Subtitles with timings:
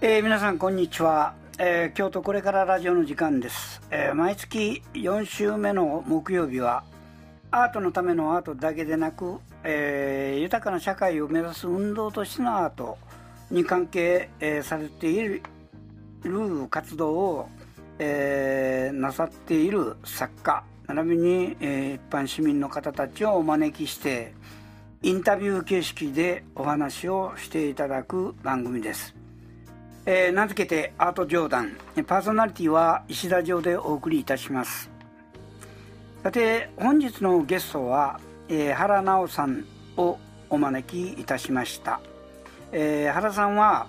[0.00, 6.84] えー、皆さんこんにちは、えー、京都これからラジオの時間です、えー、毎月4週目の木曜日は
[7.50, 12.96] アートのためのアートだけでなく、えー、豊かな社会を目指す運動としてのアート
[13.50, 15.42] に関係、えー、されている
[16.70, 17.48] 活動を、
[17.98, 24.32] えー、なさっている作家並びに、えー、一般市民の方たちをお招きして
[25.02, 29.17] インタビュー形式でお話をしていただく番組です、
[30.10, 31.76] えー、名付けてアート上段。
[32.06, 34.88] パーソナリティは石田城でお送りいたします。
[36.22, 39.66] さて本日のゲストは、えー、原直さん
[39.98, 42.00] をお招きいたしました、
[42.72, 43.86] えー、原さんは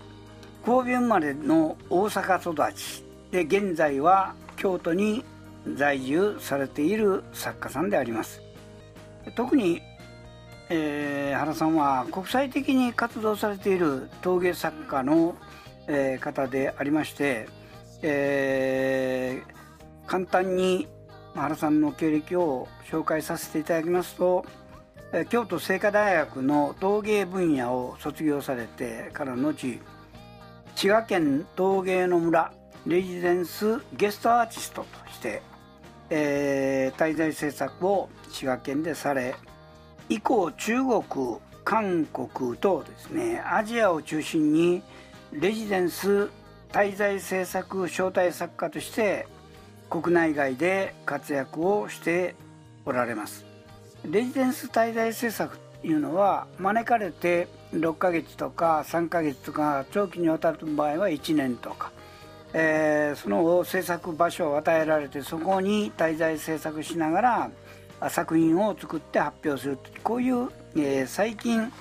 [0.66, 5.24] 神戸生まれの大阪育ちで現在は京都に
[5.74, 8.42] 在住されている作家さんであります。
[9.38, 9.82] 特に
[10.72, 15.36] えー、原さんは国際的に活動されている陶芸作家の、
[15.90, 17.48] えー、方でありまして、
[18.04, 20.88] えー、簡単に
[21.34, 24.46] 原さんの経歴を紹介させていただきますと、
[25.12, 29.80] え、京都精華大学の陶芸分野を卒業されてからの後
[30.76, 32.54] 滋賀県陶芸の村
[32.86, 35.42] レジデンスゲストアーティストとして、
[36.10, 39.36] えー、滞在制作を滋賀県でされ
[40.08, 41.04] 以降中国
[41.64, 44.82] 韓国とですねアジアを中心に
[45.32, 46.30] レジデンス
[46.72, 49.28] 滞在制作招待作家として
[49.88, 52.34] 国内外で活躍をして
[52.84, 53.46] おられます。
[54.10, 61.92] レジデンス滞在制作というのは招かれて6ヶ月とか3ヶ月とか長期にわたる場合は1年とか、
[62.54, 71.72] えー、その制作場所を与えられてそこに滞在制作しながら作品を作って発表するこういう、えー、最近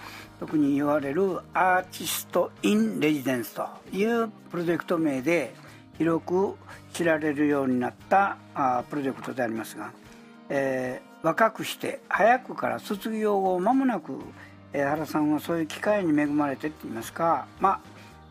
[0.40, 5.54] 特に言われるアーティスト・イン・レジデンスというプロジェクト名で
[5.98, 6.54] 広く
[6.92, 9.90] 知られるようになったあプロジェクトでありますが、
[10.48, 14.18] えー、若くして早くから卒業後間もなく、
[14.72, 17.80] えー、原さんはそういう機会に恵まれてって言いますか、まあ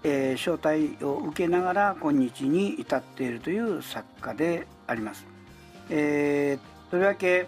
[0.03, 5.25] えー、招待を受けながら今日に至っているという作家であります。
[5.89, 7.47] えー、とりわけ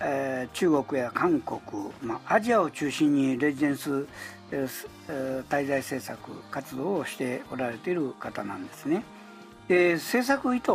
[0.00, 1.60] えー、中国や韓国、
[2.02, 4.06] まあ、アジアを中心にレジデンス、
[4.50, 9.04] えー、滞在制作活動をしておられている方なんですね。
[9.68, 10.72] で制作意図、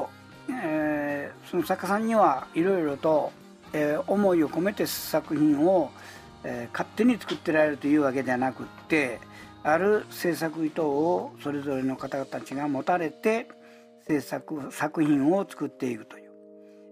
[0.49, 3.31] えー、その作家さんにはいろいろと、
[3.73, 5.91] えー、思いを込めて作品を、
[6.43, 9.19] えー、勝手に作ってられるというわけではなくって
[9.63, 13.49] ある制作意図をそれぞれの方たちが持たれて
[14.07, 16.31] 制作作品を作っていくという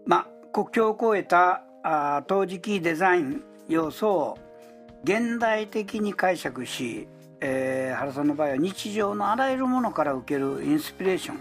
[0.06, 4.38] まあ国境を越えたあ陶磁器デザイン要素を
[5.04, 7.08] 現代的に解釈し、
[7.40, 11.40] えー、原さんの場合は日常のあらゆるものから受けるインスピレーション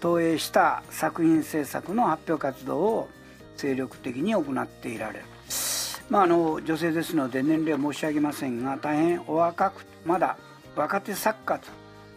[0.00, 3.08] 投影した作品制作の発表活動を
[3.56, 5.24] 精力的に行っていられる、
[6.08, 10.38] まあ、あの女性ですので年齢は申し上げませんが大変お若くまだ
[10.74, 11.60] 若手作家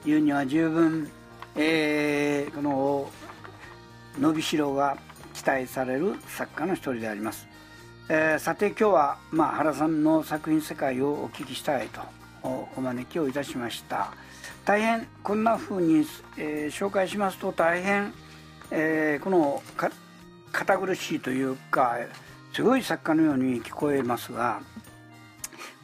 [0.03, 1.11] というには十分、
[1.57, 3.11] えー、この
[4.21, 4.95] 伸びしろが
[5.45, 7.47] 期待される作家の一人であります、
[8.09, 12.01] えー、さて今日は、まあ、原さんの作品世界をお聞きしたいと
[12.75, 14.11] お招きをいたしました。
[14.65, 16.05] 大変こんなふうに、
[16.37, 18.11] えー、紹介しますと大変、
[18.71, 19.61] えー、この
[20.51, 21.97] 堅苦しいというか
[22.51, 24.61] すごい作家のように聞こえますが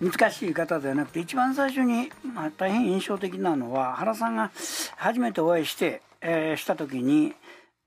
[0.01, 4.51] 難しい方ではなくて一番最初に、まあ、大変印象的なのは原さんが
[4.97, 7.33] 初めてお会いして、えー、した時に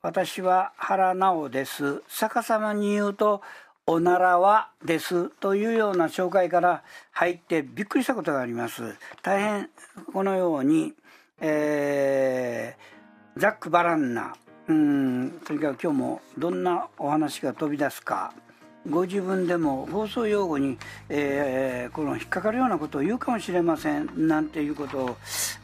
[0.04, 2.02] 私は原直です。
[2.08, 3.40] 逆さまに言うと、
[3.86, 8.82] おならはですというような紹介から入ってびっくりしたことがあります。
[9.22, 9.70] 大変
[10.12, 10.92] このように、
[11.40, 14.36] えー、ザック・バランナ、
[14.68, 18.34] うん、それから今日もどんなお話が飛び出すか、
[18.86, 20.76] ご自分でも放送用語に、
[21.08, 25.16] えー、この引っかかるようなことを言うかもしれませんなんていうことを、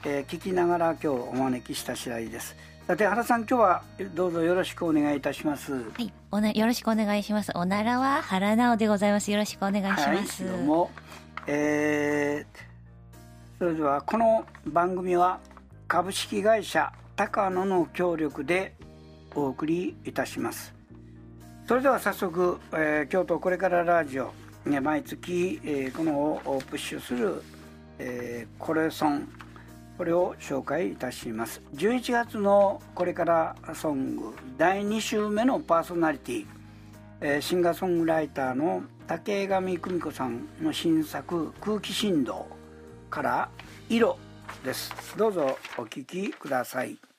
[0.06, 2.69] えー、聞きながら今日お招きした次第です。
[2.90, 3.82] さて原さん今日は
[4.16, 5.72] どうぞよろしくお願いいたします。
[5.74, 7.52] はいおなよろしくお願いします。
[7.54, 9.30] おならは原直でございます。
[9.30, 9.96] よろしくお願いしま
[10.26, 10.90] す、はい、どうも。
[11.46, 15.38] えー、それではこの番組は
[15.86, 18.74] 株式会社高野の協力で
[19.36, 20.74] お送りいたします。
[21.68, 24.32] それでは早速、えー、京都これからラジオ
[24.64, 26.12] 毎月、えー、この
[26.44, 27.40] をプッシュする、
[28.00, 29.28] えー、コレソン
[30.00, 31.60] これを紹介いたします。
[31.74, 36.46] 11月のこれからソング第2週目のパーソナリティ、
[37.20, 42.46] えー、シンガーソングライターの竹上久美子さんの新作「空気振動」
[43.10, 43.50] から
[43.90, 44.16] 「色
[44.64, 44.90] です。
[45.18, 47.09] どうぞお聴きください。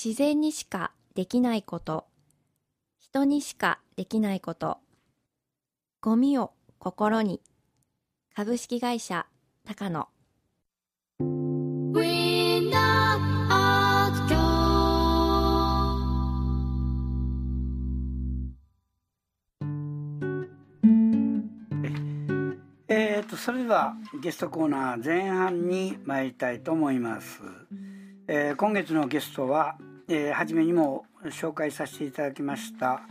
[0.00, 2.06] 自然にしかできないこと、
[3.00, 4.78] 人にしかできないこと、
[6.00, 7.40] ゴミを心に、
[8.32, 9.26] 株式会社
[9.66, 10.08] 高野。
[22.86, 27.42] えーと、それではゲストコーナー前半に参りたいと思います、
[28.28, 29.76] えー、今月のゲストは
[30.10, 33.02] えー、初めにも紹介させていただきました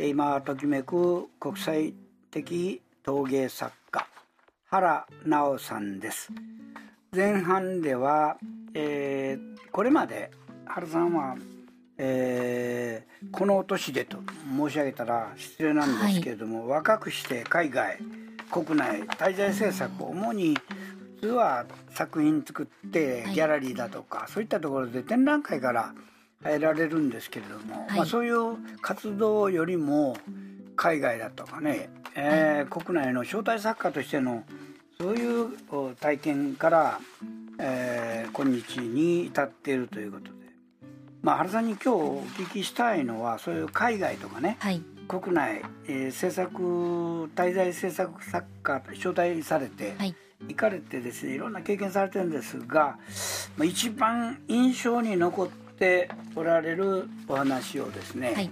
[0.00, 1.94] 今ときめく国際
[2.30, 4.06] 的陶芸作家
[4.70, 6.30] 原直さんです。
[7.10, 8.36] 前半では、
[8.74, 10.30] えー、これまで
[10.66, 11.36] 原さんは、
[11.96, 14.18] えー、この年でと
[14.56, 17.98] 申し上げたら失礼なんですけれども、はい、若くして海外
[18.50, 20.54] 国内滞在制作主に
[21.16, 25.94] 普通は作品作ってギャラリーだとか、はい、そういったところで展覧会から
[26.42, 30.16] 得られるんですけれども、はい、まあ、そういう活動よりも
[30.76, 34.44] 海外だとかね、えー、国内の招待作家としての
[35.00, 37.00] そういう体験から、
[37.60, 40.30] えー、今日に至っているということで、
[41.22, 46.52] まあ、原さんに今日お聞きしたいのはそういう海外とかね、はい、国内、えー、制作
[47.34, 50.14] 滞在制作作家招待されて、はい、
[50.48, 52.98] 行かれてですねいろんな経験されてるんですが、
[53.56, 55.48] まあ、一番印象に残っ
[55.78, 58.50] ておられるお話をですね、はい、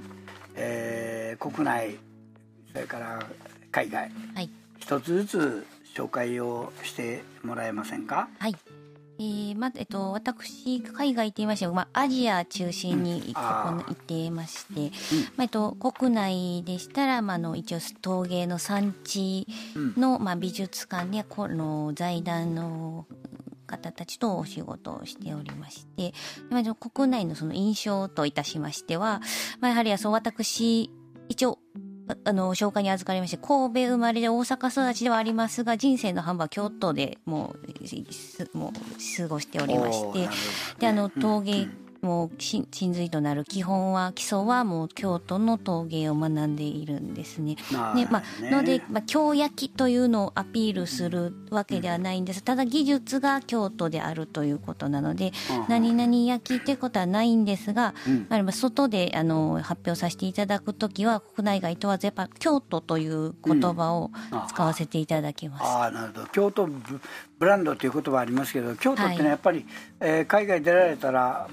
[0.55, 1.99] えー、国内
[2.73, 3.23] それから
[3.71, 8.29] 海外、はい、一つずつ紹介をしてもらえませんか？
[8.39, 8.57] はい。
[9.19, 14.91] えーまえっと、私海外って言いましたまあ、アジア中心に行ってまして、うん、ま
[15.39, 19.47] あえっと、国内でしたら、まあ、の一応陶芸の産地
[19.97, 23.07] の、うん、まあ、美術館でこの財団の
[23.67, 26.13] 方たちとお仕事をしておりまして、
[26.51, 29.21] まあ、国内のその印象といたしましては、
[29.61, 30.91] まあ、やはりそう私、
[31.29, 31.59] 一応、
[32.25, 37.57] あの、紹介に預かりまして、神戸生まれで大阪育ちではありますが、人生の半ばは京都でも
[38.55, 38.73] う、もう
[39.19, 40.29] 過ごしておりまして、
[40.79, 41.69] で、あの、陶芸
[42.07, 47.57] もう真髄となる基本は基礎はもう京都の陶芸を学んでいるんですね。
[47.95, 48.07] ね。
[48.09, 52.45] まあ、ので、まあ、京焼きというのをアピールするわけではないんです。
[52.45, 55.33] ただ技術が京都であるということなので、
[55.69, 57.93] 何々焼きってことはないんですが、
[58.31, 64.13] うん、外であの発表させていただくときは国内外問わずやっぱ京都という言葉を
[64.49, 65.63] 使わせていただきます。
[65.63, 66.27] うん、あなるほど。
[66.29, 66.69] 京都
[67.39, 69.67] ブランドという言葉ありますけど京都ってのはやっぱり、はい、
[70.01, 71.49] えー、海外出られたら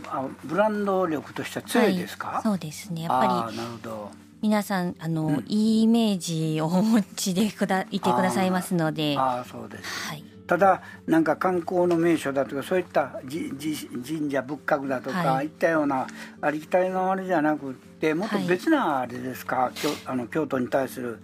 [0.45, 3.03] ブランド力としては強いですか、はい、そうですね。
[3.03, 4.11] やっぱりなるほど。
[4.41, 9.15] 皆さんあの、うん、いいイメージをお持ちでくだいてくださいますので。
[9.17, 16.07] ああそうです、はい、ただなんか観光の名所だとかそういったじじ神社仏閣だとか、はい、いったような
[16.41, 21.19] ありきたりのあれじゃなくてもっと別なあれですか、はい、京あの京都に対する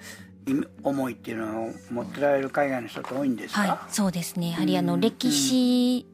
[0.84, 4.51] 思いっていうのを持ってられる海外の人って多いんですか、はい、そうですね。
[4.51, 6.06] やはりあの歴史、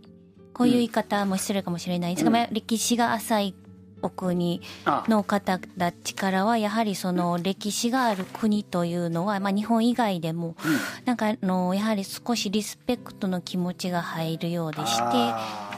[0.53, 2.29] こういう言い方も失礼かもしれないです。
[2.29, 3.55] が、うん、歴史が浅い
[4.01, 10.55] お国の方たちからはやはりその歴史がある国というのは、まあ、日本以外でも、
[11.05, 15.03] なんかあのやはり少しリスペクトの気持ちが入るようでして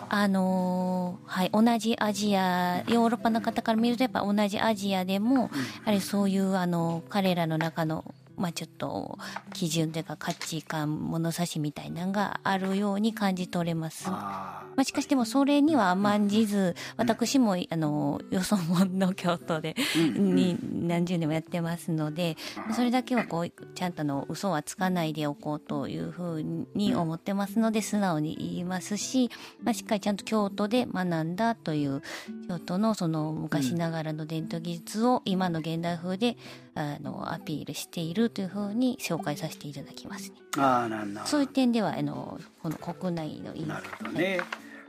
[0.09, 5.49] あのはい、同じアジアヨーロッパの方から見るとやっぱ同じアジアでも、や
[5.85, 8.05] はりそういうあの彼らの中の
[8.37, 9.17] まあ、ちょっと
[9.53, 14.09] 基準というか価値観物差しみたいなのがあるように感じ取れます。
[14.09, 22.37] まあ、しかしでもそれには甘んじず、私もあのよそ者の京都で、に何十年もやってますので
[22.75, 29.29] それだけはこうちゃんとの嘘はつかないでおこうというふうに思ってますので素直に言いますし、
[29.63, 32.01] まあ、しっかりちゃんと京都で学んだという
[32.47, 36.37] 京都のその昔ながらの伝統技術を今の現代風で
[36.75, 40.37] あのアピールしているというふうに紹介させていただきますね。
[40.57, 44.39] あなるほどそういう点ではあのこの国内のいいなるほどね、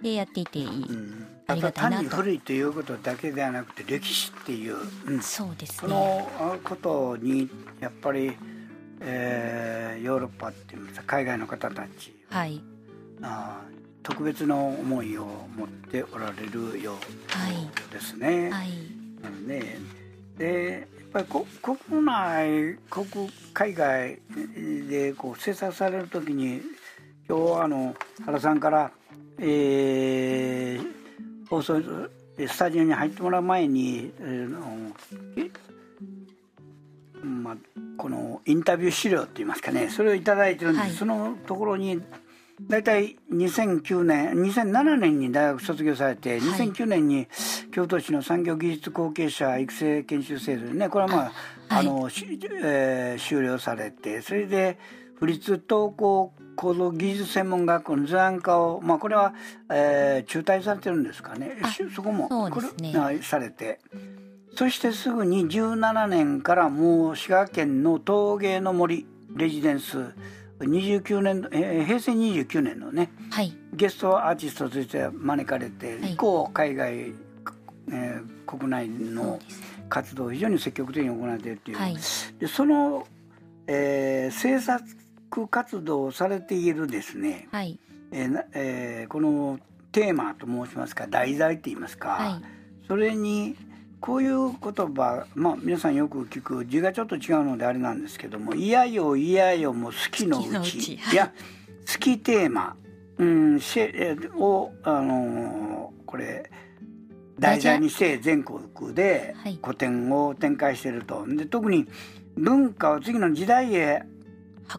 [0.03, 2.05] でやっていていい、うん、ありがたいなと。
[2.05, 4.77] 単に古いということだけではなくて歴史っていう、
[5.07, 5.89] うん、そうですね。
[5.89, 7.49] このことに
[7.81, 8.33] やっぱり、
[9.01, 12.61] えー、ヨーロッパっていう海外の方たちはい。
[13.23, 13.63] あ
[14.03, 15.27] 特別の思いを
[15.57, 18.51] 持っておられるようですね。
[18.51, 18.69] はい、
[19.47, 19.79] ね
[20.39, 23.07] でぱり国内国
[23.53, 24.19] 海外
[24.89, 26.61] でこう制作される時に
[27.29, 28.91] 今日はあの原さんから、
[29.39, 31.81] えー、放送
[32.47, 34.49] スタジオに入ってもらう前に、えー、
[37.25, 37.57] まあ、
[37.97, 42.01] このインタビュー資料といいますかねそれを頂いてるんです、はい、そのところに
[42.63, 47.29] 大体2009年2007年に大学卒業されて、2009年に
[47.73, 54.79] 京都市の産業技術後継者育成研修制度でねこれはまあ、あの、えー、終了されてそれで
[55.19, 59.33] 府立東工構造技術専門学校の図案科を、まあ、これは、
[59.71, 61.57] えー、中退されてるんですかね。
[61.95, 63.79] そこもこれ、されて。
[64.57, 69.99] そしてすぐに17年からもう滋賀県の陶芸の森レジデンス
[70.61, 79.39] 29年、えー、平成29年のね、はい、ゲストアーティストとして招かれて、以降海外、えー、国内の
[79.89, 81.97] 活動を非常に積極的に行っているという、はい、
[82.39, 83.07] でその、
[83.67, 84.85] えー、制作
[85.49, 87.79] 活動をされているですね、はい。
[88.11, 89.59] えーえー、この
[89.93, 92.43] テーマと申しますか題材といいますか、はい、
[92.87, 93.57] それに
[94.01, 94.57] こういう言
[94.95, 100.99] 葉、まあ、皆さんよく聞く字がちょっと違うのであれなんですけども「いやよいやよも好きのうち」い。
[101.15, 101.33] や
[101.93, 102.77] 好きテーマ、
[103.17, 103.61] うん、
[104.37, 106.51] を、あのー、これ
[107.39, 111.25] 題材にして全国で古典を展開していると。
[111.27, 111.87] で特に
[112.37, 114.03] 文化を次の時代へ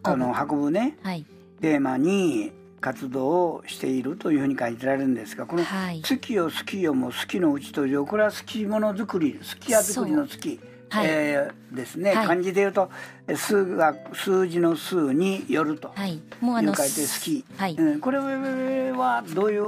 [0.03, 1.25] あの運ぶね、はい、
[1.61, 5.63] テーマに活動をしているというふうに書いてられるんですがこの
[6.03, 10.59] 「月よ好きよ」も「好きのうち」というこれは好きものづくり好きやづくりの月、
[10.89, 12.89] はい、えー、ですね、はい、漢字で言うと
[13.35, 17.75] 数が数字の数によると、はい、もうあの書いて好き、はい。
[17.75, 19.65] うん、これはどういう、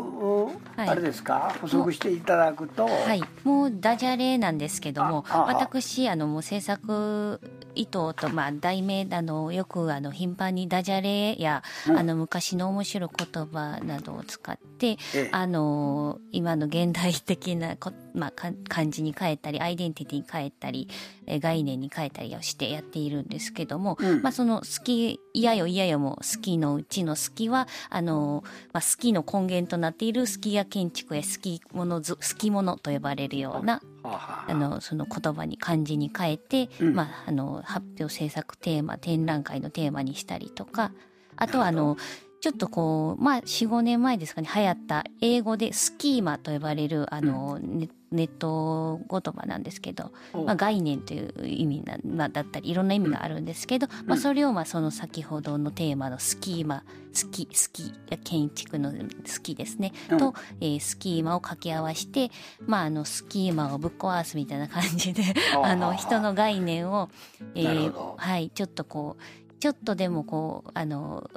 [0.77, 1.55] あれですか？
[1.61, 2.85] 補足していただくと。
[2.85, 3.21] はい。
[3.43, 7.39] もうダジャレなんですけども私あのもう制作
[7.75, 18.33] 意図と、まあ、題名あのよくあの頻繁にダジャレや、うん、あの昔の面白い言葉などを使って、ええ、あの今の現代的なこ、まあ、
[18.67, 20.89] 漢字に変えたりアイデンティティに変えたり
[21.27, 28.43] 概念に変えたりをしてやっているんですけども、うん、まあ、その好き嫌よ嫌よも好きのうちの好きはあの、
[28.73, 40.91] まあ、好きの根源となっている好きや建築や好きもの好きものと呼ばれるようなあのその言葉に漢字に変えて、うん、まあ、あの発表制作テーマ展覧会のテーマにしたりとか
[41.35, 41.97] あとはあの
[42.41, 56.83] ちょっとこうまあ45年前ですかね流行った英語でスキーマと呼ばれるあの、ネネット言葉なんですけど、まあ、概念という意味な、まあ、だったりいろんな意味があるんですけど、まあ、それをまあその先ほどのテーマのスキーマ
[57.13, 57.93] スキスキ
[58.23, 58.97] 建築の好
[59.41, 62.31] きですね、と、えー、スキーマを掛け合わせて、
[62.65, 65.23] まあ、あのスキーマをぶっ壊すみたいな感じで
[65.63, 67.09] あの人の概念を、
[67.53, 71.29] えー、はい、ちょっとこうちょっとでもこうあの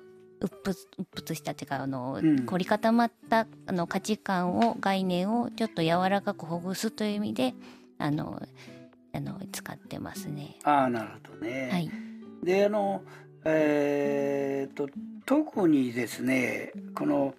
[0.44, 7.54] うっぷうっぷつしたっていうかあの、うん、凝り固まったあの価値観を概念をちょっと柔らかくほぐすという意味で
[7.98, 8.42] あの
[9.14, 10.56] あの使ってますね。
[10.64, 11.68] あなるほどね。
[11.72, 11.90] はい、
[12.42, 13.02] であの
[13.46, 14.88] えーと、
[15.26, 17.34] 特にですねこの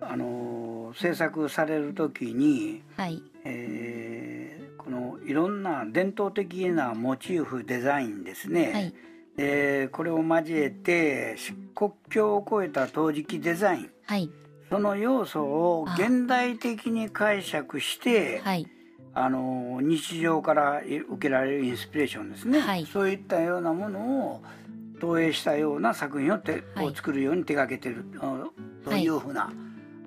[0.00, 3.22] あの制作される時に、はい。
[3.44, 8.94] えー、このいろんな伝統的なモチーフデザインですね、はい
[9.38, 11.36] えー、これを交えて
[11.74, 14.30] 国境を越えた陶磁器デザイン、はい、
[14.70, 18.66] その要素を現代的に解釈して、はい、
[19.14, 24.42] あの日常から受けられるインスピレーションですね、はい、そういったようなものを
[25.00, 28.04] 投影したような作品をて、はい、を作るように手がけてる。
[28.84, 29.08] とい。
[29.08, 29.54] うふうな、はい、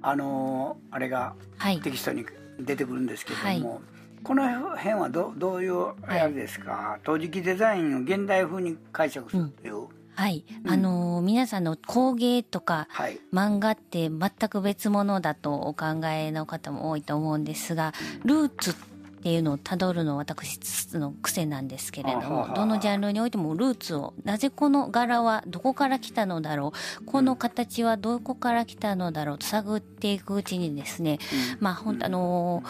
[0.01, 1.35] あのあれが
[1.83, 2.25] テキストに
[2.59, 3.81] 出てくるんですけども、
[4.23, 4.43] この
[4.75, 9.77] 辺はどどういうあれですか、陶磁器デザインを現代風に解釈するという。
[9.77, 9.87] うん。
[10.15, 17.93] はい、うん、あのー、皆さんの工芸とか、はい、漫画って全く別物だとお考えの方も多いと思うんですが、
[18.25, 18.73] ルーツっ
[19.21, 20.57] ていうのをたどるの私
[20.97, 26.71] の癖なんですけれどもどのジャンルにおいてもルーツをなぜこの柄はどこから来たのだろ
[27.01, 27.05] う？
[27.05, 29.37] この形はどこから来たのだろう？
[29.37, 31.19] と探っていくうちにですね、
[31.59, 32.63] まあ本当あの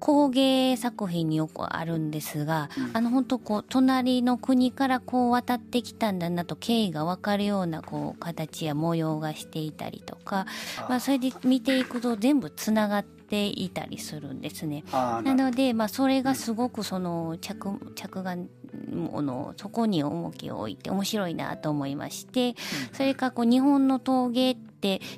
[0.00, 10.46] 工芸作品によくあるんですが、うん、あの本当こう隣の国からこう渡ってきたんだなと経緯が分かるようなこう形や模様がしていたりとか
[10.88, 14.82] まあ、それで見ていくと全部つながってていたりするんですね。
[14.90, 18.48] なので、まあ、それがすごくその着着眼
[18.90, 22.56] のそこに重きを置いて面白いなと思いまして、
[22.92, 24.69] それからこう日本の陶芸って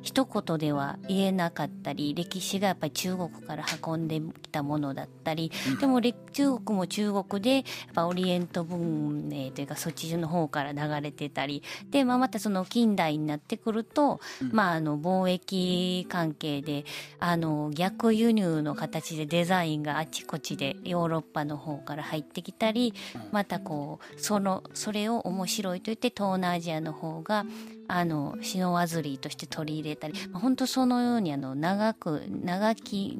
[0.02, 5.50] 一言では言えなかったり歴史がやっぱり中国から運んできたものだったり、
[5.80, 7.64] でも中国も中国でやっ
[7.94, 16.84] ぱオリエント文明というかそっちの方から流れてたりで、まあ、またその近代になってくると、まあ、あの貿易関係で
[17.18, 22.94] あの逆輸入の形でデザインがあちこちでヨーロッパの方から入ってきたり
[23.30, 27.44] またこうそのそれを面白いと言って東南アジアの方が
[27.88, 33.18] あの篠ワズリーとして取り入れたり、まあ、本当そのようにあの長く長き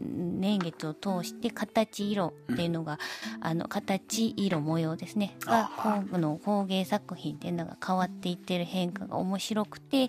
[0.00, 2.98] 年月を通して形色っていうのが、
[3.38, 5.36] うん、あの形色模様ですね。
[5.40, 5.70] が
[6.10, 10.08] この工芸作品っていうのが変わっていってる変化が面白くて、うん、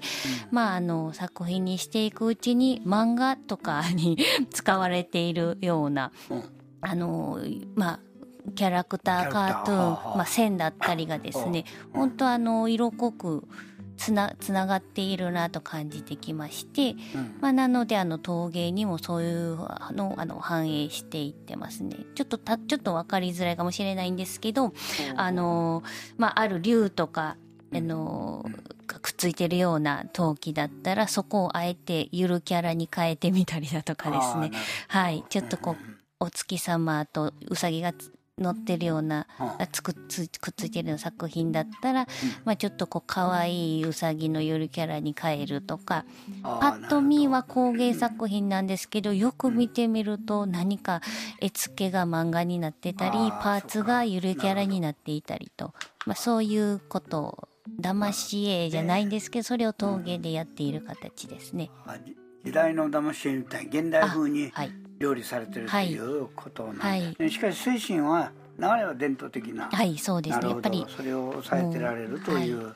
[0.51, 4.17] まああの作品にしていくうちに漫画とかに
[4.51, 6.43] 使われているような、うん、
[6.81, 7.39] あの
[7.75, 7.99] まあ
[8.55, 13.47] キャラクターカートゥーン、まあ、線だったりがですね、本当あの色濃く
[14.01, 19.57] つなつながっているなと感じてきまして、うん、まあ、なのであの陶芸にもそういう
[19.93, 21.97] のあの反映していってますね。
[22.15, 24.73] ちょっとたちょっと分かりづらいかもしれないんですけど、
[25.15, 25.83] あの
[26.17, 27.37] まあ、ある竜とか
[27.71, 28.43] あの
[28.87, 34.49] がくっついてるような陶器だったらそこをあえてゆるキャラに変えてみたりだとかですね。
[34.87, 35.23] はい。
[35.29, 37.93] ちょっとこうお月様とうさぎが
[38.41, 39.27] 載ってるような、
[39.71, 42.07] つくつくっついてるような作品だったら、
[42.45, 46.05] まあ、ちょっとこう可愛いうさぎのゆるキャラに変えるとか
[46.43, 51.01] パッと見は工芸作品なんですけどよく見てみると何か
[51.39, 55.73] 絵付けが漫画になってたりパーツがゆるキャラになっていたりと、
[56.05, 57.47] まあ、そういうことを
[57.79, 61.69] 騙し絵じゃないんですけどそれを陶芸でやっている形ですね。
[62.43, 63.67] 時代の騙し絵みたい。
[63.67, 69.69] 現代風に、はい料理されてるということなんです、ね、はい、しかし精神は流れは伝統的な。
[69.71, 70.49] はいそうですね。
[70.49, 72.75] やっぱりそれを抑えてられるという、はい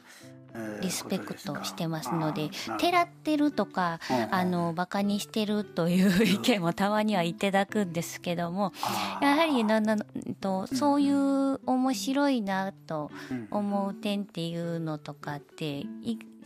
[0.81, 3.99] リスペクトしてますのでてらってるとか、
[4.31, 8.71] あのバカにしてるという意見もたまにはいただくんですけども
[9.21, 9.97] やはりなな
[10.39, 13.11] とそういう面白いなと
[13.51, 15.83] 思う点っていうのとかって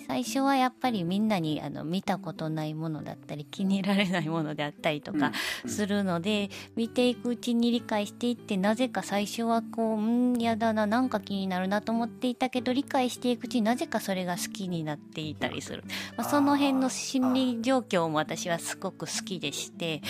[0.08, 5.32] 最初はやっぱりみんなにあの見たことないものだったり気に入られないものであったりとか
[5.66, 15.84] するので、見ていくうちに理解していってなぜか最初はこううんやだななんか気になるなと思っていたけど理解していくうちになぜかそれが好きになっていたりする、
[16.18, 20.02] まあ、その辺の心理状況も私はすごく好きでして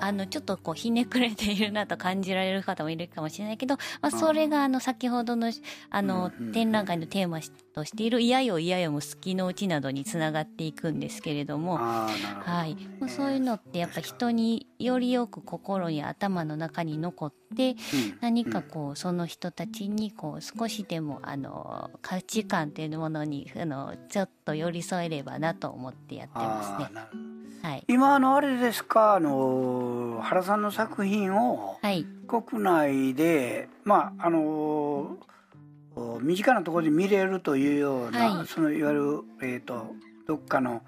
[0.00, 5.52] あのちょっとこうひねくれているなと感じられる方もいるかもしれないけど、まあ、それがあの先ほどの
[5.90, 7.40] あの展覧会のテーマ
[7.74, 11.78] としている「嫌よ嫌よも好きのうち」などにつながっていくんですけれども。
[11.78, 12.76] はい、
[13.08, 17.76] そういうのってやっぱ人によりよく心に頭の中に残って、
[18.20, 27.38] 何かこうその人たちにこう少しでもあの価値観というものにあのちょっと寄り添えればなと思ってやってますね。
[27.62, 31.76] はい、今あのあれですかあの原さんの作品を
[32.26, 35.16] 国内で、まああの
[36.22, 39.94] 身近なところで見れるというような、はい、そのいわゆる、えーと、
[40.26, 40.82] どっかの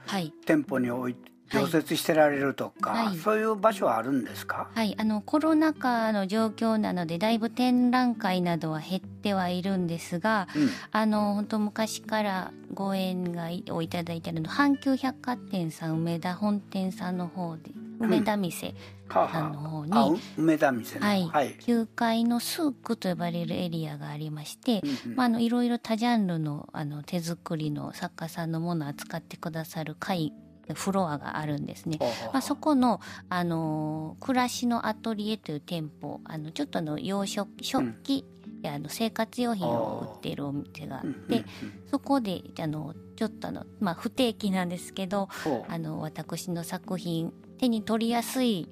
[0.47, 3.17] 店舗に置いて、常設してられるとか、はい。
[3.17, 10.71] そういう場所はあるんですか、はい、あのコロナ禍の状況なのでだいぶ展覧会などは減ってはいるんですがうん。
[10.93, 18.75] あの本当昔からご縁がをいただいているの阪急百貨店さん梅田本店さんの方で梅田店
[19.09, 21.29] はあさんの方に、あう梅田店のはい。
[21.29, 25.17] はい、9階のスークと呼ばれるエリアがありまして、うんうん。
[25.17, 30.33] まあ、あのいろいろ多ジャンルのあの手作りの作家さんのものを扱ってくださる会
[30.75, 31.99] フロアがあるんですね。
[32.33, 38.25] まあ、そこの、あのー暮らしのアトリエという店舗あのちょっとあの洋食食器
[38.63, 41.47] やあの生活用品を売っているお店があって、うんうんうん
[41.91, 45.29] そこであのちょっとあの、まあ、不定期なんですけど
[45.69, 48.69] あの私の作品手に取りやすい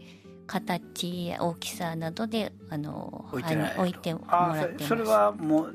[0.46, 4.86] 形や大きさなどであの置いてもあらってます。
[4.86, 5.74] それはもう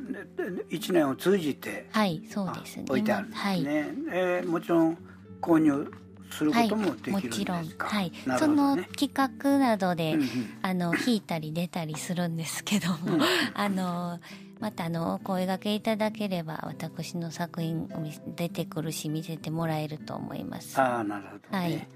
[0.70, 1.88] 一年を通じて。
[1.92, 2.86] はいそうですね。
[2.88, 3.64] 置いてあるんですね、はい。
[3.66, 4.98] えーもちろん
[5.42, 5.92] 購入
[6.34, 7.64] することもでもきるんちろん。
[7.64, 8.12] ですか、はい。
[8.26, 8.90] なるそのほどね。
[8.98, 10.28] 企画などで、うんうん。
[10.62, 12.98] あの弾いたり出たりするんですけども、
[13.54, 14.20] あの
[14.60, 17.88] またあのお声掛けいただければ私の作品
[18.36, 20.80] 出てくるし見せてもらえると思います。
[20.80, 21.88] ああなるほどね、はい。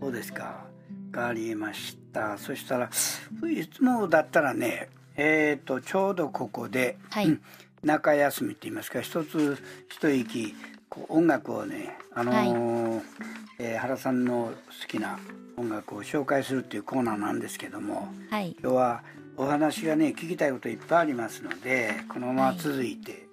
[0.00, 0.44] そうですか。
[0.44, 0.66] わ
[1.12, 2.36] かりました。
[2.36, 2.90] そしたら
[3.48, 7.26] いつもだったらねえっ、とちょうどここで、はい。
[7.26, 7.42] うん
[7.84, 9.58] 中休みって言いますか一つ
[9.90, 10.54] 一息
[11.08, 13.02] 音楽をねあのー
[13.58, 14.52] えー原さんの
[14.82, 15.18] 好きな
[15.56, 19.02] 音楽を紹介するっていうコーナーなんですけどもはい今日は
[19.36, 23.26] お話がね聞きたいこといっぱいありますのでこのまま続いて、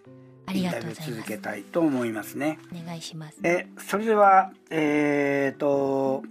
[0.47, 1.37] ありがインタビュー続け。
[1.37, 2.59] たいと思いますね。
[2.71, 3.39] お願いします。
[3.43, 6.23] えそれではえー、と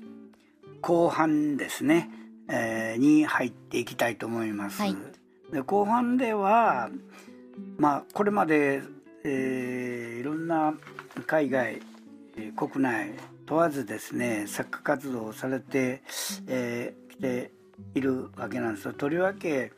[0.80, 2.10] 後半ですね、
[2.48, 4.80] えーに入っていきたいと思います。
[4.82, 4.96] はい
[5.52, 6.90] で後半では
[7.76, 8.82] まあこれまで、
[9.24, 10.74] えーいろんな
[11.26, 11.80] 海外、
[12.36, 13.12] えー国内
[13.46, 17.50] 問わずですね作家活動をされてき、えー来て
[17.94, 19.72] いるわけなんですがとりわけ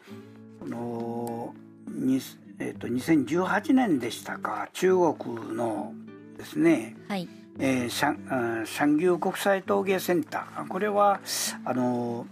[0.61, 1.55] この
[1.89, 2.21] に、
[2.59, 5.93] えー、と2018年でしたか中国の
[6.37, 7.29] ですねはい。
[7.59, 10.69] えー、シャンあーシャンギュー国際陶芸センター。
[10.69, 11.21] これは
[11.65, 12.27] あの、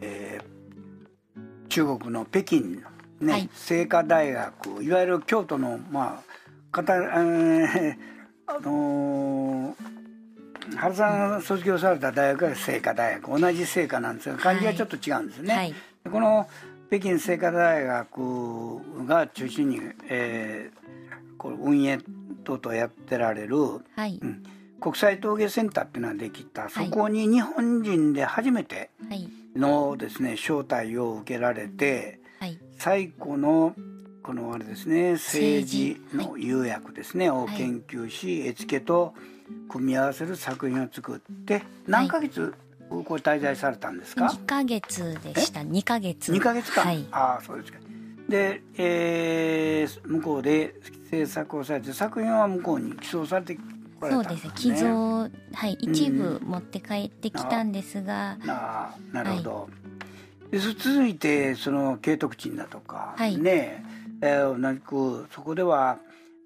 [0.00, 0.52] えー
[1.68, 2.80] 中国の北京の、
[3.22, 3.48] ねはい。
[3.48, 7.96] 清華大学いわゆる京都のまあかた、えー
[8.46, 9.92] あのー
[10.76, 13.40] 原さんが卒業された大学が清華大学。
[13.40, 15.54] 同じ清華なんですが漢字がちょっと違うんですね。
[15.54, 15.74] はい。
[16.10, 16.48] この
[16.88, 20.82] 北京清華大学が中心に、えー
[21.36, 21.98] こう運営
[22.44, 23.56] 等々やってられる、
[23.96, 24.18] はい。
[24.22, 24.42] うん
[24.80, 26.70] 国際陶芸センターっていうのができた、い。
[26.70, 29.28] そこに日本人で初めてはい。
[29.56, 32.21] のですね招待を受けられてはい
[32.82, 33.76] 最古の
[34.24, 37.56] このあれですね政治政の釉薬ですね、をはい。
[37.56, 39.14] 研究し絵付けと
[39.68, 42.52] 組み合わせる作品を作って何ヶ月
[42.90, 45.62] ここ滞在されたんですか、二ヶ月でした。
[45.62, 46.32] 二ヶ月。
[46.32, 47.06] 2ヶ月間、はい。
[47.12, 47.78] ああそうですか。
[48.28, 50.74] で、えー向こうで
[51.08, 54.46] 制作をされて作品は向こうに寄贈されてこられたんそうです。
[54.48, 54.52] ね。
[54.56, 55.74] 寄贈はい。
[55.74, 59.68] 一部う持って帰ってきたんですが、ああなるほど、
[60.52, 63.36] でそ続いてその慶徳鎮だとか、はい。
[63.38, 63.84] ね
[64.20, 65.98] えー同じくそこでは、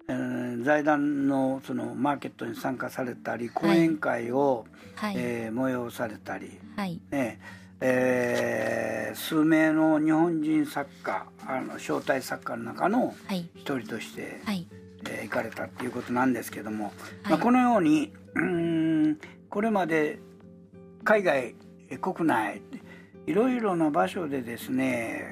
[0.07, 4.65] えー財団のそのマーケットに参加されたり講演会を、
[4.95, 5.13] はい。
[5.17, 6.99] えー催されたり、はい。
[7.11, 7.39] ね
[7.81, 13.49] えー数名の日本人作家あの招待作家の中のはい。
[13.55, 14.65] 一人として、はい。
[15.09, 16.93] えー行かれたっていうことなんですけども、はい。
[17.31, 18.43] まあ、このようにうー
[19.09, 19.17] ん
[19.49, 20.19] これまで
[21.03, 21.55] 海外
[21.89, 22.61] えー国内
[23.27, 25.25] いろいろな場所でですね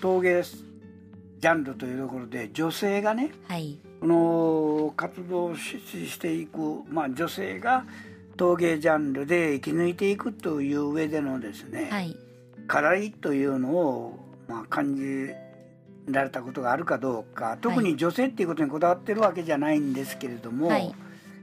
[0.00, 3.78] 陶芸ジャンルというところで女性がねはい。
[4.00, 7.84] この活動していく、まあ、女性が
[8.38, 12.16] 陶芸ジャンルで生き抜いていくという上でのですね、はい。
[12.66, 15.34] 課題というのを、まあ、感じ
[16.08, 20.94] られたことがあるかどうか特に女性っていうことにこだわってるわけじゃないんですけれども、はい。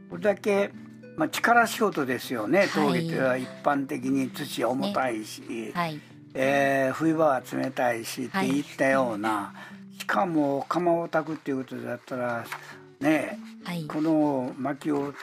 [0.09, 0.71] これだけ、
[1.17, 2.69] まあ、力仕事ですよねはい。
[2.69, 5.99] 陶芸というのは一般的に土は重たいし、はい。
[6.35, 8.61] えー冬場は冷たいしってい。
[8.61, 9.53] ったような、
[9.97, 12.45] しかも窯を炊くっていうことだったら
[12.99, 13.85] ねはい。
[13.85, 15.13] この薪を、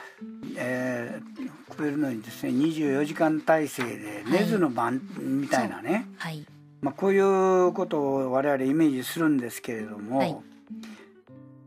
[0.57, 6.45] えーくべるのにですね24時間体制で寝ずの晩みたいなね、はい。
[6.81, 10.37] まあ、こういうことを我々イメージするんですけれども、はい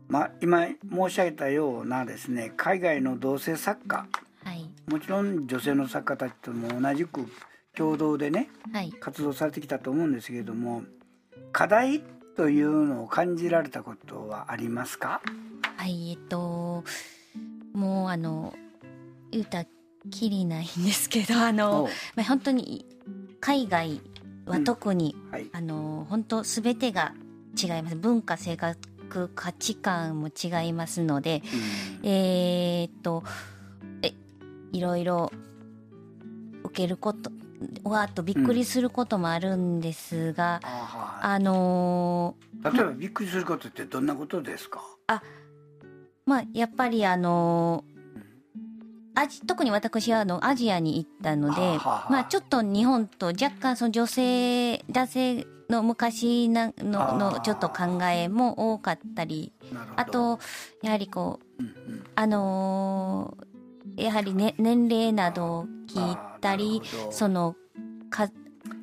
[0.08, 4.06] まあ、今申し上げたようなですね海外の同性作家。
[4.44, 4.64] はい。
[4.90, 7.26] もちろん女性の作家たちとも同じく
[7.76, 8.90] 共同でねはい。
[8.92, 10.82] 活動されてきたと思うんですけれども
[11.52, 12.02] 課題
[12.36, 15.20] というのを感じられたことはありますか？
[15.76, 16.84] はいえっと
[17.74, 18.54] もうあの
[19.30, 19.66] 言うたら
[20.10, 22.86] きりないんですけど あの、まあ、本当に
[23.40, 24.00] 海外
[24.46, 25.50] は特に、はい。
[25.52, 27.12] あの本当すべてが
[27.62, 27.96] 違います。
[27.96, 28.56] 文化性
[29.08, 31.42] 格価値観も違いますので
[32.02, 32.08] うん。
[32.08, 33.24] えーっと
[34.02, 34.12] え
[34.72, 35.32] いろいろ
[36.64, 37.30] 受けること
[37.82, 44.80] わーっとびっくりすることもあるんですが、ああのー例えばびっくりすることってどんなことですか？
[45.08, 45.20] ー
[46.26, 47.98] まあやっぱりあのー
[49.20, 59.52] アジ特に私はあのアジアに行ったので、はあはあはあまあ、ちょっと日本と若干その女性男性の昔なののちょっと考えも多かったり
[59.96, 60.38] あと
[60.82, 62.04] やはりこううんうん。
[62.14, 63.48] あのー
[63.96, 67.56] やはり、ね、年齢などを聞いたりその
[68.10, 68.28] か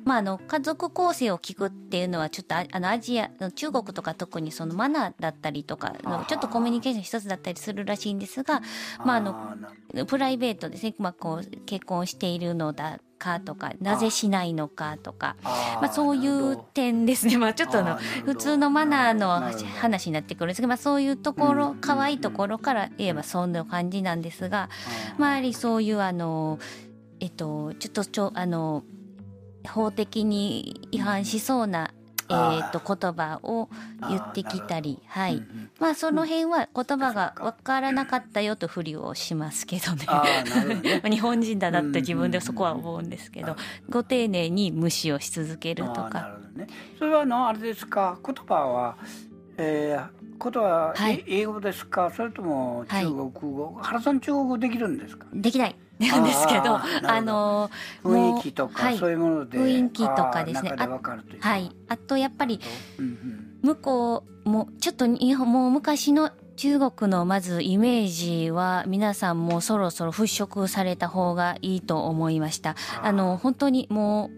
[0.06, 8.62] まあ、あの家族構成を聞くっていうのはちょっとああのアジア中国とか特にそのマナーだったりとかのちょっとコミュニケーション一つだったりするらしいんですが
[9.04, 19.28] まああのプライベートですね、まあ、こう結婚しているのだかとかなぜしないのかとかまあ、そういう点ですね、まあ、ちょっとあの普通のマナーの
[19.80, 24.68] 話になってくるんですけど、まあ、そういうところうん可愛いところから言えばそんな感じなんですが、
[25.18, 26.58] まあ、やはりそういうあの、
[27.20, 28.84] えっと、ちょっとちょあの
[29.66, 31.90] 法的に違反しそうな、
[32.28, 32.32] え
[32.72, 33.68] と言葉を
[34.08, 35.42] 言ってきたり、はい。
[35.78, 40.06] まあその辺は言葉が分からなかったよとふりをしますけどね。
[41.08, 43.54] 日本人だなって自分でそこは思うんですけど、
[43.88, 46.38] ご丁寧に無視をし続けるとか。
[46.54, 46.66] ね。
[46.98, 48.18] それはあのあれですか？
[48.24, 48.96] 言葉は、
[49.58, 51.24] えー、言葉は、はい。
[51.26, 52.10] え英語ですか？
[52.10, 53.04] それともはい。
[53.04, 55.26] 中国語、原さん中国語できるんですか？
[55.32, 55.76] できない。
[55.98, 57.70] なんですけど、あの
[58.04, 58.98] 雰囲気とか、はい。
[58.98, 60.72] そういうもので雰囲気とかですね。
[60.76, 61.00] あ
[61.40, 61.70] はい。
[61.88, 62.60] あとやっぱり
[62.98, 63.46] うんうん。
[63.62, 68.08] 向こうもちょっと日本もう昔の中国のまずイメー
[68.44, 72.76] ジは皆さんもそろそろ払拭された方がいいと思いました。
[73.02, 74.30] あの本当にも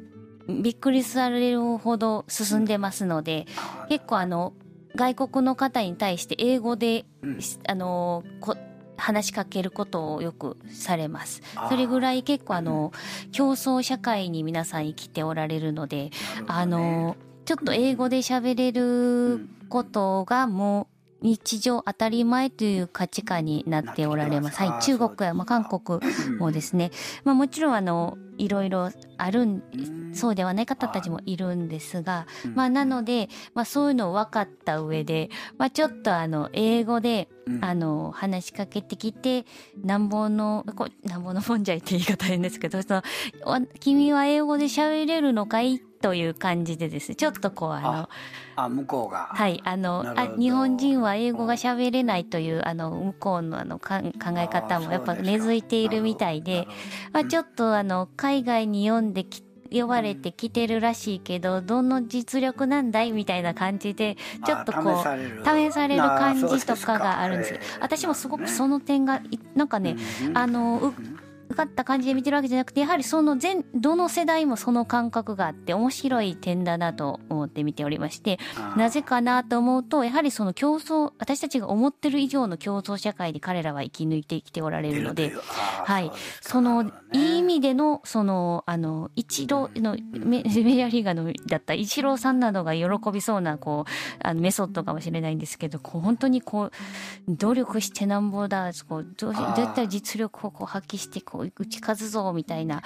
[0.49, 3.89] うびっくりされるほど進んでますので、あー。
[3.89, 4.55] 結構あの
[4.99, 7.39] 外国の方に対して英語で、うん。
[7.69, 8.57] あのこ
[8.97, 11.41] 話しかけることをよくされます。
[11.69, 12.93] それぐらい結構あの
[13.31, 16.11] 競争社会に皆さん生きておられるので、
[16.49, 20.89] あのちょっと英語で喋れることがも
[21.23, 24.59] う日常当たり前という価値観になっておられます。
[24.59, 26.91] はい、中国やまあ韓国うんもですね、
[27.23, 30.15] まあもちろんあのいろいろあるんうん。
[30.15, 32.55] そうではない方たちもいるんですが、うん。
[32.55, 37.65] まあなので、まあそういうのを分かった上で、まあちょっとあの英語で、うん。
[37.65, 39.45] あの話しかけてきて、
[39.83, 43.03] なんぼの、こなんぼのもんじゃいって言い方変ですけど、その、
[43.45, 48.09] わ君は英語で喋れるのかいという感じでですね、ちょっとこうあの、あ
[48.57, 53.95] あ向こうが、はい、あのあ日本人は英語が喋れないというあの向こうのあの考
[54.37, 56.67] え方もやっぱ根付いているみたいで、
[57.13, 65.03] まあ、ちょっとあの海外に読んでき呼ばれてきてるらしいけどどの実力なんだいみたいな感じでちょっとこうあ
[65.45, 67.61] 試される感じとかがあるんです。
[67.79, 69.97] 私もすごくそのの点がいなんかね、
[70.35, 70.95] あの
[71.59, 78.39] かった感じで見てるわけじゃなくてやはりその全どの世代もその感覚があって面白い点だなと思って見ておりまして
[78.77, 85.33] なぜかなと思うとやはりその競争私たちが思ってる以上の競争社会で彼らは生き抜いてきておられるので。
[85.85, 87.39] はい、そのいい。
[87.39, 93.91] 意味でのそのあの一郎のメメジャーリーガーのだったイチローさんなどが喜びそうなこう
[94.23, 96.71] あのメソッドかもしれないんですけどこう本当にこう
[97.29, 102.83] 努力してなんぼだこうどうやったら実力をこう発揮してこう打ち勝つぞみたいな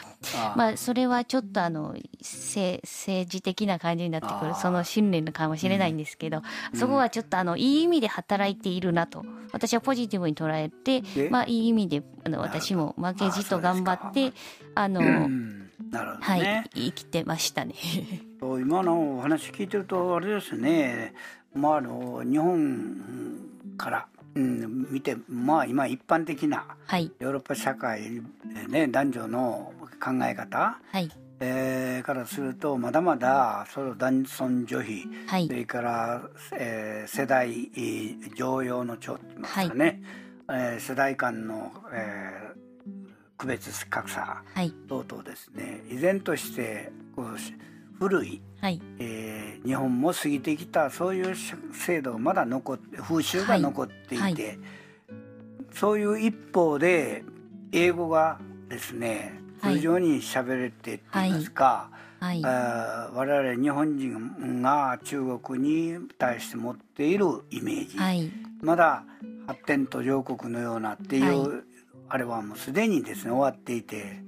[0.57, 2.81] まあそれはちょっとあの政
[3.27, 6.43] 治的な感じになってくるその信念かもしれないんですけど、
[6.75, 14.33] そこはちょっとあのいい意味で働いているなと私はポジティブに捉えてまあいい意味であの私も負けじと頑張って
[14.75, 17.75] あの、うんなるほどはい、生きてましたね。
[18.41, 21.13] 今のお話聞いてるとあれですね
[21.55, 22.97] まああの日本
[23.77, 27.11] から、うん、見てまあ今一般的なはい。
[27.19, 31.11] ヨーロッパ社会でね男女の考え方、はい。
[31.41, 35.47] えーからするとまだまだその男尊女卑はい。
[35.47, 40.03] それから、えー世代えー常用の長って言いますかね、
[40.49, 42.63] えー世代間の、えー
[43.39, 44.71] 区別格差はい。
[44.89, 45.83] 等々ですね。
[45.91, 47.53] 依然としてこうし
[47.99, 48.81] 古い、はい。
[48.99, 54.33] えー日本も過ぎてきたそういうし制度がまだ残って風習が残っていて、はい。
[54.33, 54.59] はい
[55.73, 57.25] そういう一方で
[57.73, 59.77] 英語がですねはい。
[59.77, 62.45] 通常に喋れてって言いますか、はい。
[62.45, 68.31] あー我々日本人が中国に対して持っているイメージ、はい。
[68.61, 69.05] まだ
[69.47, 71.63] 発展途上国のようなっていう、は
[72.09, 74.23] あれはもうすでにですね終わっていて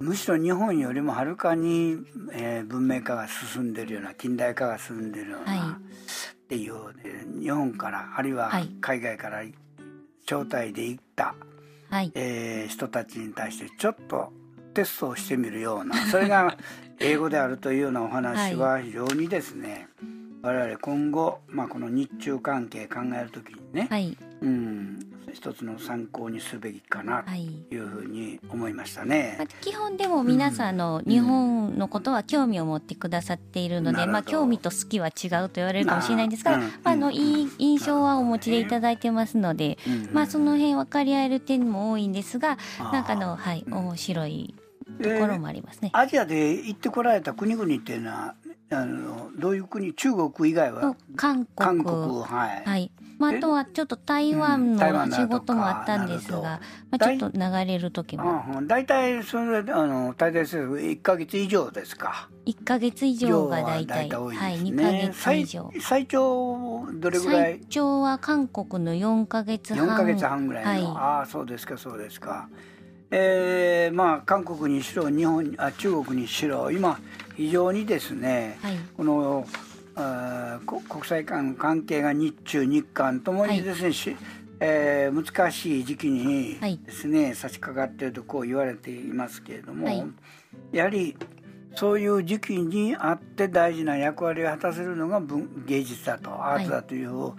[0.00, 1.98] むしろ日本よりもはるかに、
[2.32, 9.42] えー、文明化が進んでるような近代化が進んでるような、はい、っていう、日本からあるいは海外から
[10.26, 11.34] 招待で行った、
[11.90, 14.32] はい、えー、人たちに対してちょっと
[14.72, 16.56] テストをしてみるようなそれが
[16.98, 24.98] 英語であるというようなお話は非常にですね、はい、我々今後、まあ、この日中関係考える時にね、はい、うん
[25.32, 29.36] 一つの参考にすべきかなというふうに思いましたね。
[29.38, 39.78] はい、基本でも皆さんの日本のことは興味を持ってくださっているので、うん、まあ興味と好きは違うと言われるかもしれないんですが、まあ、あのいい印象はお持ちでいただいてますので、
[40.12, 44.54] まあその辺分かり合える点も多いんですが、なんかのはい面白い
[45.02, 45.90] ところもありますね。
[45.92, 48.34] アジアで行ってこられた国々っていうのは
[48.72, 49.92] あのどういう国？
[49.94, 50.94] 中国以外は？
[51.16, 52.22] 韓国。
[52.22, 52.90] はい、はい。
[53.18, 56.58] まあ、あとはちょっと台湾の仕事もあったんですが、うん、ま
[56.92, 58.62] あ、ちょっと流れる時も。
[58.62, 62.30] 大体それあの滞在する1か月以上ですか。
[62.46, 65.70] 1か月以上が大体大体、ね、はい2か月以上。
[65.80, 67.58] 最長どれぐらい？
[67.58, 69.86] 最長は韓国の4か月半。
[69.86, 72.48] 4か月半ぐらいの、はい、ああそうですかそうですか。
[73.10, 76.98] えー、まあ韓国にしろ日本あ中国にしろ今
[77.40, 79.46] 非常にですね、はい、この
[79.94, 84.16] あ国際間の関係が日中日韓ともにですね、はい、
[84.60, 90.04] えー、難しい時期にですね、はい、差し掛かっているとこう言われていますけれども、はい、
[90.70, 91.16] やはり
[91.74, 97.32] そういう時期にあって大事な役割を果たせるのが文芸術だとアートだという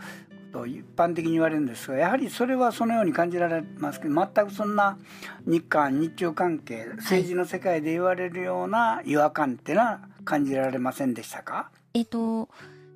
[0.52, 4.98] と一般的に言われるんですがやはりそれはそのように感じられますけど全くそんな
[5.46, 11.72] 日韓日中関係政治の世界で言われるような違和感っていうのは感じられませんでしたか？
[11.94, 12.50] えっと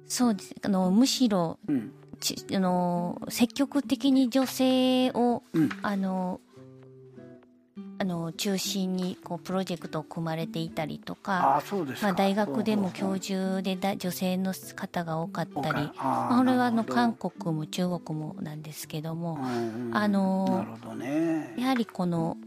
[0.08, 0.56] そうです。
[0.62, 6.40] あのむしろ、うん、ちあの積極的に女性を、うん、あの
[8.00, 11.62] あの中心にこうプロジェクトを組まれていたりとか
[12.02, 19.40] まあ、大学でも教授でだ女性の方が多かったりまあ、これはあの韓国も中国もなんですけども
[19.92, 20.66] あの
[21.58, 22.38] やはりこの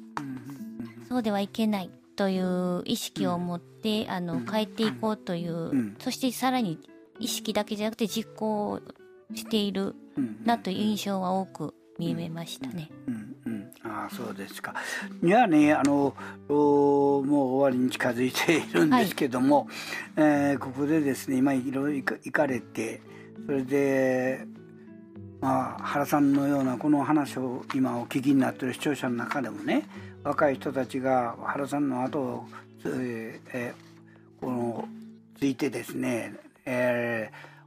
[1.09, 6.81] そうではいけないという意識を持って、あの変えていこうという、そしてさらに
[7.21, 8.81] 意識だけじゃなくて実行
[9.35, 9.95] している
[10.45, 12.91] なという印象は多く見えましたね。
[13.07, 13.38] うん
[13.85, 14.75] あそうですか。
[15.23, 16.15] いやねあの
[16.49, 19.67] もう終わりに近づいているんですけども、はい、
[20.17, 23.01] えー、ここでですね今いろいろ行かれて
[23.47, 24.47] それで、
[25.41, 29.89] まあ、原さんのようなこの話を今お聞きになっている視聴者の中でもね
[30.25, 32.45] 若い人たちが原さんの後を、
[32.85, 34.89] えー、この
[35.39, 36.35] ついてですね、
[36.67, 37.58] えー